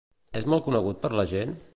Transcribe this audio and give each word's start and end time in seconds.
És 0.39 0.47
molt 0.53 0.65
conegut 0.69 1.03
per 1.03 1.13
la 1.19 1.27
gent? 1.35 1.53